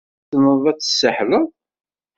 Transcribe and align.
Tessneḍ 0.27 0.63
ad 0.71 0.77
tessihleḍ? 0.79 1.45